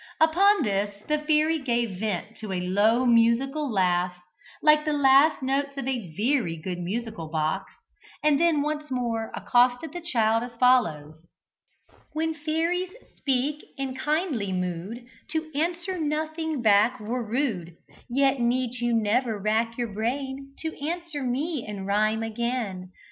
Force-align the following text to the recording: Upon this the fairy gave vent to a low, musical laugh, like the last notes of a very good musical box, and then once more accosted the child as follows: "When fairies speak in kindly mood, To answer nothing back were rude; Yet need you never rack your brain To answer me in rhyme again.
Upon 0.19 0.63
this 0.63 1.03
the 1.07 1.19
fairy 1.19 1.59
gave 1.59 1.99
vent 1.99 2.35
to 2.37 2.51
a 2.51 2.67
low, 2.67 3.05
musical 3.05 3.71
laugh, 3.71 4.15
like 4.63 4.83
the 4.83 4.93
last 4.93 5.43
notes 5.43 5.77
of 5.77 5.87
a 5.87 6.15
very 6.17 6.57
good 6.57 6.79
musical 6.79 7.27
box, 7.29 7.71
and 8.23 8.41
then 8.41 8.63
once 8.63 8.89
more 8.89 9.31
accosted 9.35 9.93
the 9.93 10.01
child 10.01 10.41
as 10.41 10.55
follows: 10.57 11.27
"When 12.13 12.33
fairies 12.33 12.89
speak 13.15 13.63
in 13.77 13.93
kindly 13.95 14.51
mood, 14.51 15.05
To 15.33 15.51
answer 15.53 15.99
nothing 15.99 16.63
back 16.63 16.99
were 16.99 17.23
rude; 17.23 17.75
Yet 18.09 18.39
need 18.39 18.81
you 18.81 18.93
never 18.95 19.37
rack 19.39 19.77
your 19.77 19.93
brain 19.93 20.55
To 20.63 20.75
answer 20.83 21.21
me 21.21 21.63
in 21.67 21.85
rhyme 21.85 22.23
again. 22.23 22.89